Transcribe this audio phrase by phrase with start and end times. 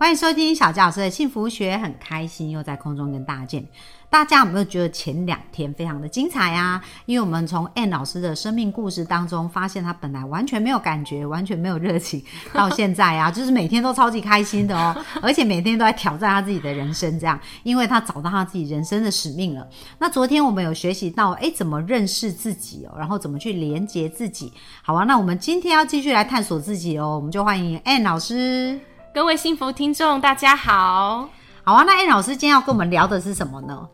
[0.00, 3.62] 欢迎收听小纪老师的幸福学，很开心又在空中跟大家见。
[4.08, 6.82] 大家有没有觉得前两天非常的精彩啊？
[7.04, 19.68] 因为我们从 Ann 老师的生命故事当中发现，他本来完全没有感觉，完全没有热情，到现在啊， 就是每天都超级开心的哦，而且每天都在挑战他自己的人生，这样，因为他找到他自己人生的使命了。
[19.98, 24.50] 那昨天我们有学习到，哎，怎么认识自己哦，然后怎么去连接自己。
[24.82, 28.80] 好啊，那我们今天要继续来探索自己哦，我们就欢迎 Ann 老师。
[29.12, 31.28] 各位幸福听众，大家好。
[31.64, 33.88] 好啊，那 Ann 老师今天要跟我们聊的是什么呢？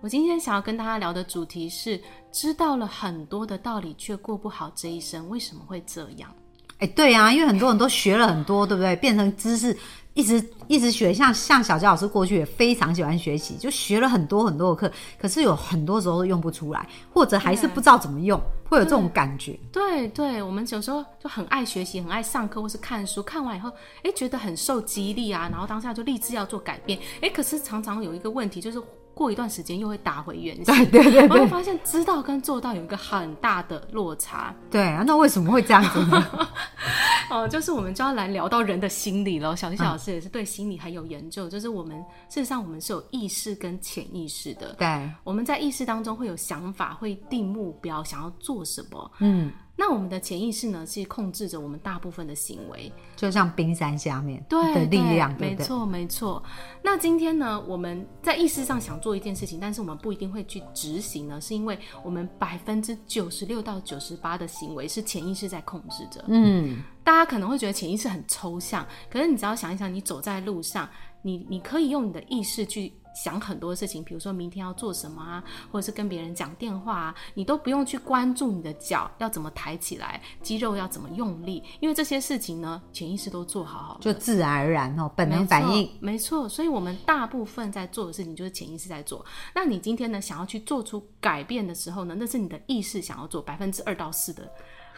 [0.00, 2.00] 我今天想要跟大家聊的主题是：
[2.32, 6.34] 知道了很多的道理，却过不好这一生，为什么会这样？
[6.82, 8.96] 哎，对啊，因为很多人都学了很多，对不对？
[8.96, 9.76] 变成知识，
[10.14, 11.14] 一直一直学。
[11.14, 18.36] 像像小杰老师过去也非常喜欢学习，就学了很多很多的课，可是有很多时候都用不出来，或者还是不知道怎么用，
[18.68, 19.56] 会有这种感觉。
[19.70, 23.70] 对对，我们有时候就很爱学习，很爱上课或是看书，看完以后，
[24.02, 26.98] 哎，觉得很受激励啊，然后当下就立志要做改变。
[27.20, 28.82] 哎，可是常常有一个问题就是。
[29.14, 34.54] 过一段时间又会打回原形，对对对对，我发现知道跟做到有一个很大的落差。
[34.70, 36.48] 对啊，那为什么会这样子呢？
[37.30, 39.56] 哦，就是我们就要来聊到人的心理了。
[39.56, 41.96] 小丽小老师也是对心理很有研究，就是我们
[42.28, 44.74] 事实上我们是有意识跟潜意识的。
[44.74, 49.10] 对，我们在意识当中会有想法，会定目标，想要做什么。
[49.20, 49.52] 嗯。
[49.74, 56.42] 那我们的潜意识呢，是控制着我们大部分的行为，就像冰山下面的力量，没错没错。
[56.82, 66.22] 那今天呢，我们在意识上想做一件事情，但是我们不一定会去执行呢，是因为我们百分之九十六到九十八的行为是潜意识在控制着。
[66.28, 70.88] 嗯，大家可能会觉得潜意识很抽象，可是你只要想一想，你走在路上，
[71.22, 72.92] 你你可以用你的意识去。
[73.14, 85.90] 想很多事情，比如说明天要做什么啊，或者是跟别人讲电话啊，你都不用去关注你的脚要怎么抬起来，肌肉要怎么用力，因为这些事情呢，潜意识都做好好，就自然而然哦，本能反应。
[86.00, 89.24] 没错，所以我们大部分在做的事情就是潜意识在做。
[89.54, 94.50] 那你今天呢，想要去做出改变的时候呢，那是你的意识想要做百分之二到四的。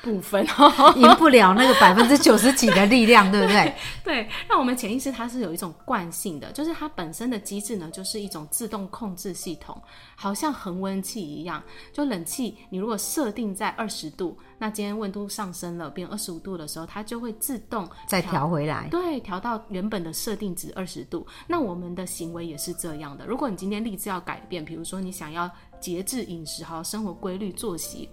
[0.03, 0.47] 部分
[0.97, 3.75] 赢不了那个百分之九十几的力量， 对不对？
[4.03, 9.81] 对，那我们潜意识它是有一种惯性的，就是它本身的机制呢，就是一种自动控制系统，
[10.15, 11.63] 好像恒温器一样。
[11.93, 21.27] 就冷气，你如果设定在二十度，那今天温度上升了，变二十五度的时候，它就会自动再调回来，对，调到原本的设定值二十度。
[21.47, 23.25] 那我们的行为也是这样的。
[23.27, 25.51] 如果你今天立志要改变，比如说你想要
[25.81, 28.09] 节制饮食，好生活规律作息。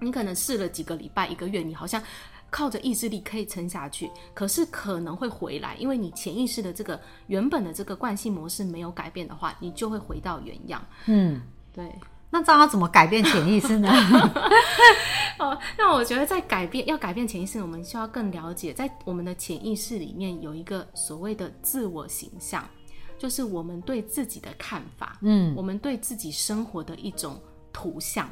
[0.00, 2.02] 你可能试了几个礼拜、一个月，你好像
[2.50, 10.84] 靠着意志力可以撑下去，可是可能会回来，因为你潜意识的这个原本的这个惯性模式没有改变的话，你就会回到原样。
[11.06, 11.40] 嗯，
[11.72, 11.92] 对。
[12.28, 13.88] 那知道怎么改变潜意识呢？
[15.38, 22.68] 哦， 那我觉得在改变要改变潜意识，我们需要更了解，在我们的潜意识里面有一个所谓的自我形象，
[23.16, 27.40] 就是我们对自己的看法，嗯，我们对自己生活的一种
[27.72, 28.28] 图像。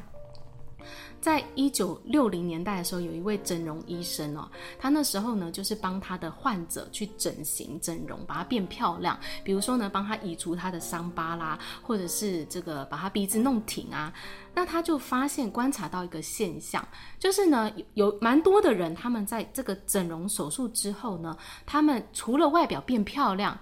[1.25, 4.47] 在一九六零年代的时候，有一位整容医生哦，
[4.77, 9.19] 他那时候呢，就是帮他的患者去整形整容，把它变漂亮。
[9.43, 14.13] 比如说呢，帮他移除他的伤疤啦，或者是这个把他鼻子弄挺啊。
[14.53, 16.87] 那他就发现观察到一个现象，
[17.17, 23.57] 就是呢，有蛮多的人，他们在这个整容手术之后呢，他们除了外表变漂亮。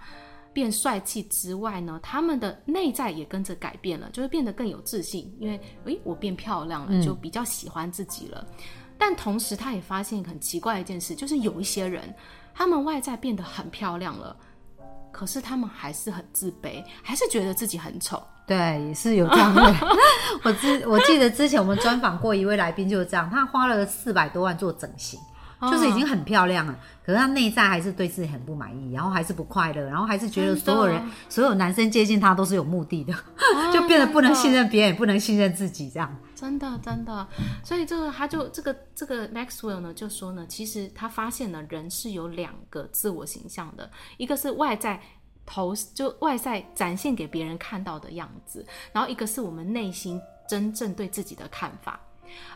[0.54, 5.36] 变帅气之外呢，他们的内在也跟着改变了，就是变得更有自信。
[5.40, 8.46] 因为，诶，我变漂亮了，就比较喜欢自己了。
[8.98, 12.14] 但同时，他也发现很奇怪的一件事，就是有一些人，
[12.54, 14.38] 他们外在变得很漂亮了，
[15.12, 18.22] 可是他们还是很自卑，还是觉得自己很丑。
[18.46, 19.76] 对，也是有这样的。
[20.44, 25.20] 我之我记得之前我们专访过一位来宾就是这样，他花了四百多万做整形。
[25.72, 33.14] 就是已经很漂亮了，可是他内在还是对自己很不满意，然后还是不快乐，然后还是觉得所有人、所有男生接近他都是有目的的，
[33.74, 36.16] 就变得不能信任别人，也不能信任自己，这样。
[36.36, 37.28] 真的，真的。
[37.64, 45.02] 所以这个他就这个这个 Maxwell 呢就说呢，其实他发现了人是有两个自我形象的，一个是外在
[45.46, 52.00] 投就外在展现给别人看到的样子，然后一个是我们内心真正对自己的看法。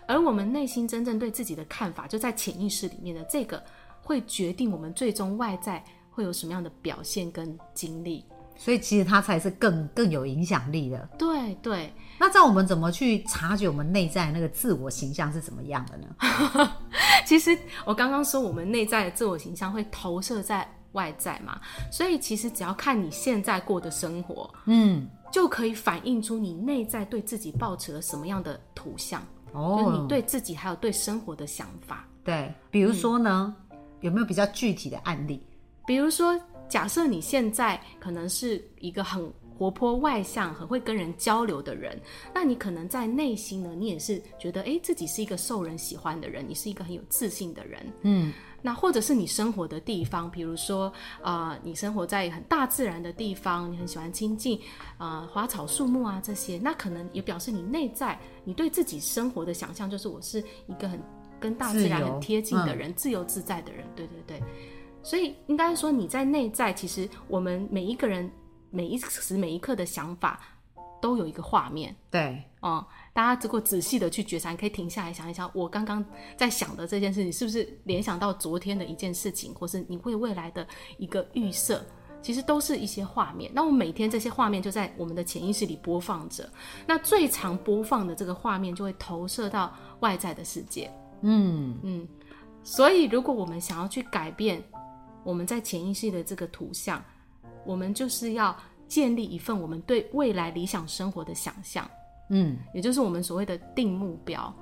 [0.08, 3.64] 而我们内心真正对自己的看法，就在潜意识里面的这个，
[4.02, 8.26] 会决定我们最终外在会有什么样的表现跟经历。
[8.60, 11.08] 所以其实它才是更更有影响力的。
[11.18, 11.94] 对对。
[12.20, 16.76] 那在我们怎么去察觉我们内在那个自我形象是怎么样的呢？
[17.24, 29.22] 其实我刚刚说我们内在的自我形象会投射在外在嘛，所以其实只要看你现在过的生活，嗯，就可以反映出你内在对自己抱持了什么样的图像，
[29.58, 32.08] 就是哦，你对自己还有对生活的想法。
[32.24, 33.56] 对，比如说呢，
[34.02, 35.42] 有没有比较具体的案例？
[35.86, 42.00] 比如说，假设你现在可能是一个很活泼外向、很会跟人交流的人，
[42.34, 47.94] 那你可能在内心呢，你也是觉得，哎，自己是一个受人喜欢的人，你是一个很有自信的人。
[48.02, 48.32] 嗯，
[48.62, 50.94] 那或者是你生活的地方，比如说，
[51.24, 54.60] 呃，你生活在很大自然的地方，你很喜欢亲近，
[55.00, 61.02] 呃，花草树木啊这些，那可能也表示你内在你对自己生活的想象，就是我是一个很
[61.40, 63.86] 跟大自然很贴近的人，自由自在的人。
[63.96, 64.44] 对对对，
[65.02, 68.30] 所以应该说你在内在，其实我们每一个人
[68.70, 70.40] 每一时每一刻的想法
[71.02, 71.96] 都有一个画面。
[72.10, 76.04] 对，哦、大家如果仔细的去觉察，你可以停下来想一想，我刚刚
[76.36, 80.68] 在想的这件事情，是不是联想到昨天的一件事情，或是你为未来的
[80.98, 81.86] 一个预设？
[82.20, 83.50] 其实都是一些画面。
[83.54, 86.50] 那我每天这些画面就在我们的潜意识里播放着。
[86.86, 90.92] 那最常播放的这个画面，就会投射到外在的世界。
[91.22, 92.08] 嗯，嗯，
[92.64, 94.62] 所以如果我们想要去改变
[95.24, 97.02] 我们在潜意识的这个图像，
[97.68, 98.56] 我们就是要
[98.88, 101.88] 建立一份我们对未来理想生活的想象。
[102.30, 104.54] 嗯，也就是我们所谓的定目标。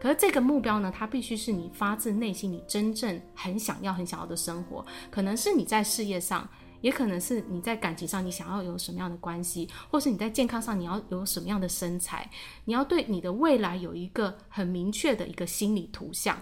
[0.00, 4.84] 可是这个目标呢，它必须是你发自内心、你真正很想要、很想要的生活。
[5.10, 6.48] 可能是你在事业上，
[6.80, 12.28] 也可能是你在感情上，你想要有什么样的关系，或是你在健康上，你要有什么样的身材。
[12.64, 16.36] 你要对你的未来有一个很明确的一个心理图像，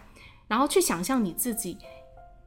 [0.49, 1.77] 然后去想象你自己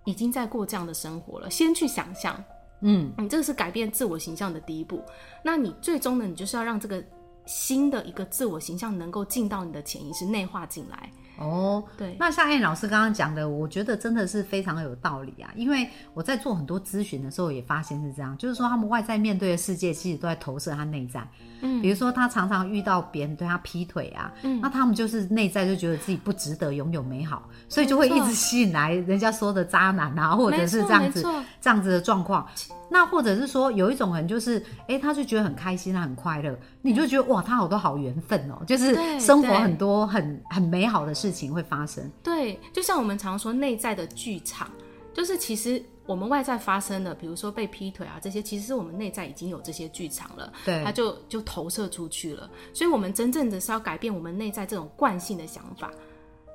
[0.05, 1.47] 已经在过这样的生活了。
[1.47, 2.43] 先去想象，
[2.85, 5.01] 嗯，你这个是改变自我形象的第一步。
[5.41, 7.01] 那你最终呢，你就是要让这个
[7.45, 11.09] 新的一个自我形象能够进到你的潜意识内化进来。
[11.37, 15.49] 哦，对，那像燕老师刚刚讲的，我觉得真的是非常有道理啊。
[15.55, 21.27] 因为我在做很多咨询的时候，也发现是这样，就是说他们外在面对的世界，其实都在投射他内在。
[21.65, 31.23] 嗯比如说他常常遇到别人对他劈腿啊，嗯那他们就是内在就觉得自己不值得拥有美好，所以就会一直吸引来人家说的渣男啊，或者是这样子
[31.61, 32.45] 这样子的状况。
[32.89, 42.11] 那或者是说有一种人就是，哎、他就觉得很开心，他很快乐，你就觉得哇，他好多好缘分哦，就是生活很多很很美好的事情会发生。
[42.21, 44.69] 对，就像我们常说内在的剧场，
[45.13, 52.51] 就是其实我们外在发生的，比如说被劈腿啊这些，其实是我们内在已经有这些剧场了，对它就就投射出去了。
[52.73, 55.89] 所以，我们真正的是要改变我们内在这种惯性的想法，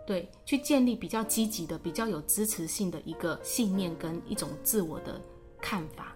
[0.06, 5.19] 对，去建立比较积极的、比较有支持性的一个信念跟一种自我的
[5.62, 6.15] 看法。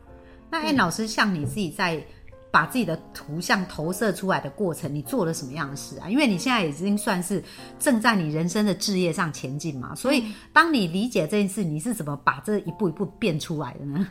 [0.50, 2.06] 那哎、老师，像你自己在
[2.52, 6.08] 把自己的图像投射出来的过程，你做了什么样的事啊？
[6.08, 7.42] 因为你现在已经算是
[7.78, 14.06] 正在你人生的置业上前进嘛，所以当你理解这件事，你是怎么把这一步一步变出来的呢？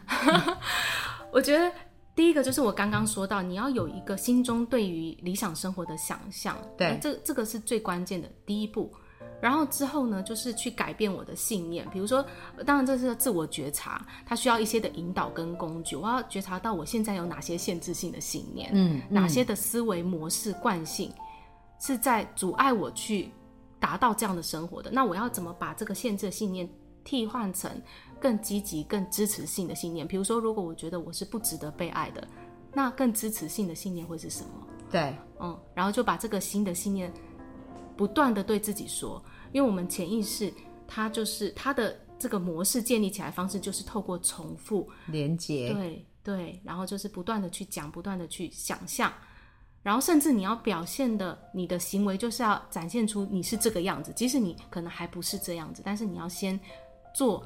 [1.32, 1.72] 我觉得
[2.16, 8.92] 第一个就是我刚刚说到，你要有一个心中对于理想生活的想象，对这这个是最关键的第一步。
[9.42, 12.24] 然后之后呢，就是去改变我的信念，比如说，
[12.56, 15.96] 呃当然这是自我觉察，它需要一些的引导跟工具。
[15.96, 21.12] 我要觉察到我现在有哪些限制性的信念，嗯，哪些的思维模式惯性
[21.80, 23.32] 是在阻碍我去
[23.80, 24.92] 达到这样的生活的？
[24.92, 26.70] 那我要怎么把这个限制的信念
[27.04, 27.72] 替换成
[28.20, 30.07] 更积极、更支持性的信念？
[30.07, 32.28] 比如说，如果我觉得我是不值得被爱的，
[32.71, 34.50] 那更支持性的信念会是什么？
[34.92, 37.12] 对，嗯，然后就把这个新的信念
[37.98, 40.54] 不断的对自己说，因为我们潜意识
[40.88, 49.12] 它就是它的这个模式建立起来的方式，就是透过重复，连接，对对，然后就是不断的去讲，不断的去想象，
[49.81, 56.60] 然后甚至你要表现的你的行为就是要展现出你是这个样子，即使你可能还不是这样子，但是你要先
[57.16, 57.44] 做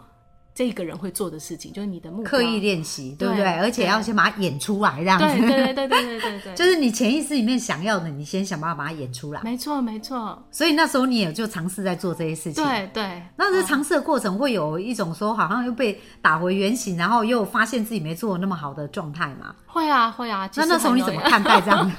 [0.56, 2.24] 这个人会做的事情，就是你的目。
[2.24, 3.44] 刻意练习，对不对？
[3.60, 5.26] 而且要先把它演出来，这样子。
[5.26, 6.54] 对对对对对对对。
[6.56, 9.42] 就是你潜意识里面想要的，你先想办法把它演出来。
[9.44, 10.42] 没错没错。
[10.50, 12.64] 所以那时候你也就尝试在做这些事情。
[12.64, 13.22] 对对。
[13.36, 19.54] 那这尝试的过程会有一种说，好像又被打回原形，然后又发现自己没做那么好的状态嘛？
[19.68, 20.50] 会啊会啊。
[20.56, 21.92] 那那时候你怎么看待这样？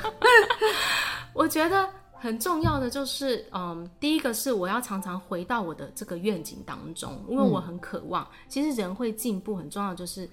[1.35, 1.87] 我觉得
[2.27, 8.29] 很重要的就是，嗯，第一个是我要常常回到我的这个愿景当中，因为我很渴望。
[8.49, 10.29] 其实人会进步，很重要的就是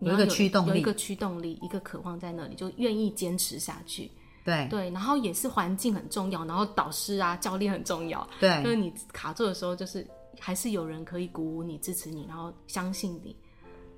[0.00, 4.10] 你有一个驱动力有一个驱动力，一个渴望在那里，就愿意坚持下去。
[4.44, 8.28] 对对，然后也是环境很重要，然后导师啊、教练很重要。
[8.40, 10.04] 对就是你卡住的时候，就是
[10.40, 13.36] 还是有人可以鼓舞你、支持你，然后相信你。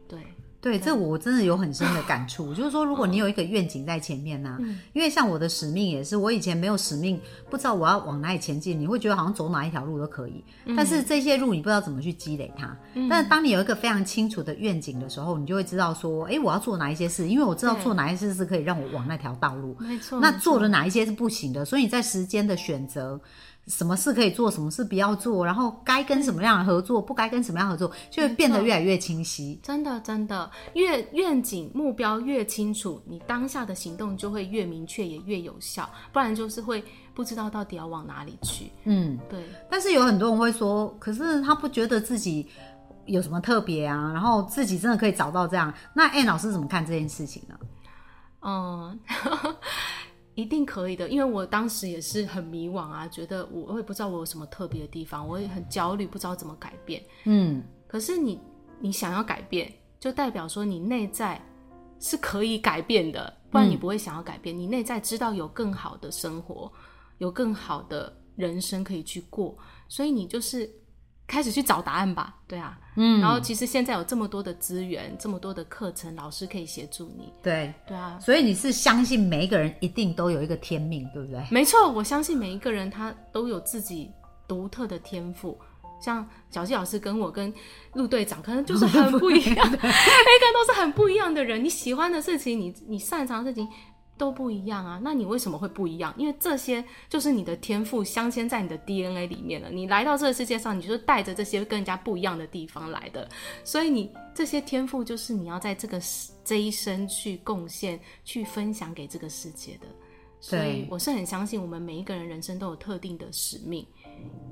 [0.07, 0.21] 对，
[0.61, 4.59] 对，这我真的有很深的感触， 就是说，如果你有一个愿景在前面呢、
[4.93, 10.43] 因为像我的使命也是，我以前没有使命，不知道我要往哪里前进，你会觉得好像走哪一条路都可以，
[10.77, 12.77] 但是这些路你不知道怎么去积累它。
[13.09, 19.77] 但是当你有一个非常清楚的愿景的时候，你就会知道说，哎，我要做哪一些事，因为我知道做哪一些事是可以让我往那条道路。
[19.79, 20.19] 没错。
[20.21, 23.21] 那做的哪一些是不行的，所以你在时间的选择，
[23.67, 29.59] 什么事可以做，什么事不要做，然后该跟什么样的合作，不该跟什么样的合作，就会变得越来越清晰。
[29.63, 38.71] 真的真的，越愿景目标越清楚，你当下的行动就会越明确，也越有效，不然就是会不知道到底要往哪里去。
[38.85, 42.47] 嗯，对，但是有很多人会说，可是他不觉得自己
[43.07, 45.75] 有什么特别啊，然后自己真的可以找到这样。
[45.93, 47.57] 那 a 老师怎么看这件事情呢？
[48.49, 49.01] 嗯，
[50.37, 57.03] 一定可以的，因为我当时也是很迷惘啊，觉得我我也不知道我有什么特别的地方，我也很焦虑，不知道怎么改变。
[57.25, 58.39] 嗯，可是你
[58.79, 61.43] 你想要改变，就代表说你内在
[61.99, 64.57] 是可以改变的，不然你不会想要改变。
[64.57, 66.71] 你内在知道有更好的生活，
[67.19, 69.57] 有更好的人生可以去过，
[69.89, 70.71] 所以你就是
[71.27, 72.37] 开始去找答案吧。
[72.47, 73.21] 对啊，嗯。
[73.21, 77.33] 然后其实现在有这么多的资源，这么多的课程，老师可以协助你。
[77.43, 81.45] 对，对啊，所以你是相信每一个人一定都有一个天命，对不对？
[81.51, 84.11] 没错，我相信每一个人他都有自己
[84.47, 85.59] 独特的天赋。
[85.99, 87.53] 像小纪老师跟我跟
[87.95, 91.65] 陆队长可能就是很不一样， 每个人都是很不一样的人。
[91.65, 93.67] 你喜欢的事情，你你擅长的事情
[94.19, 95.01] 都不一样啊。
[95.03, 96.15] 那你为什么会不一样？
[96.17, 99.71] 因为这些就是你的天赋镶嵌在你的 DNA 里面了。
[99.71, 103.29] 你来到这个世界上，你就是带着这些跟人家不一样的地方来的，
[103.65, 106.01] 所以你这些天赋就是你要在这个
[106.45, 109.87] 这一生去贡献、去分享给这个世界的。
[110.39, 113.87] 所以我是很相信，我们每一个人人生都有特定的使命，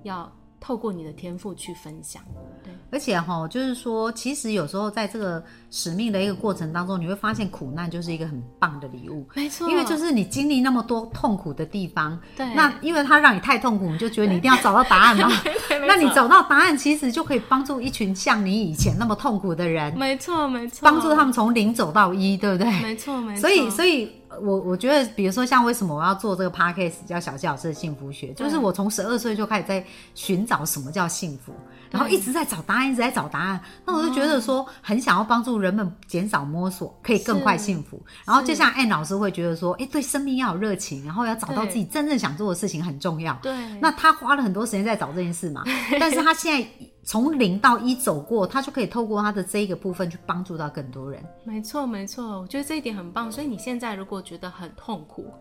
[0.02, 2.24] 要透过你的天赋去分享。
[2.94, 9.26] 对，而且哈，就是说，其实有时候在这个使命的一个过程当中，你会发现苦难就是一个很棒的礼物。
[9.34, 15.28] 没错因为就是你经历那么多痛苦的地方，对那因为它让你太痛苦，你就觉得你一定要找到答案嘛。
[15.86, 22.80] 那你找到答案，其实就可以帮助一群像你以前那么痛苦的人，没错，没错，帮助他们从零走到一，对不对？
[22.80, 23.40] 没错，没错。
[23.40, 24.10] 所以，所以
[24.40, 31.52] 我我觉得，比如说像为什么我要做这个 podcast 叫小纪老师的幸福学，就是我从十二岁就开始在寻找什么叫幸福，
[31.90, 33.60] 然后一直在找答案，一直在找答案。
[33.86, 38.00] 那我就觉得说，很想要帮助人们减少摸索，可以更快幸福。
[38.24, 43.38] 然后就像 Ann 老师会觉得说，哎，对生命要有热情，然后要找到自己真正想做的事情很重要。
[43.42, 45.62] 对，那他花了很多时间在找这件事嘛，
[46.00, 46.68] 但是他现在
[47.04, 51.22] 从零到一走过，他就可以透过他的这一个部分去帮助到更多人。
[51.44, 53.30] 没错，没错，我觉得这一点很棒。
[53.30, 55.32] 所以你现在如果觉得很痛苦，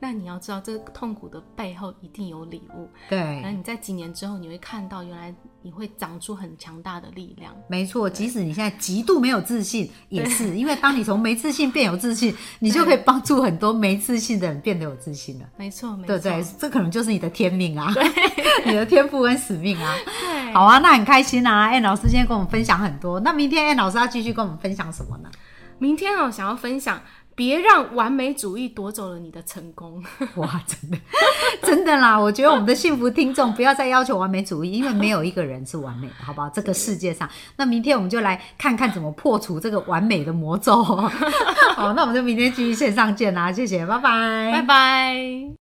[0.00, 2.88] 那你要知道，这个痛苦的背后一定有礼物。
[3.08, 7.52] 对，那你在几年之后，你会看到，原来你会长出很强大的力量。
[7.68, 16.44] 没错，即使你现在极度没有自信，也是因为当你从没自信变有自信，你就可以帮助很多没自信的人变得有自信了，没错，没错，对对？
[16.58, 17.92] 这可能就是你的天命啊，
[18.64, 19.94] 你的天赋跟使命啊。
[20.06, 25.30] 对好啊，那很开心啊，Ann 老师今天跟我们分享很多，那明天 Ann 老师要继续跟我们分享什么呢？
[25.78, 27.00] 明天哦，想要分享，
[27.34, 30.04] 别让完美主义夺走了你的成功。
[30.36, 30.98] 哇，真的，
[31.64, 32.20] 真的啦！
[32.20, 36.50] 我觉得我们的幸福听众不要再要求完美主义，因为没有一个人是完美的，好不好？
[36.50, 41.10] 这个世界上，那明天我们就来看看怎么破除这个完美的魔咒哦。
[41.74, 45.67] 好，那我们就明天继续线上见啦，谢谢，拜拜，拜拜。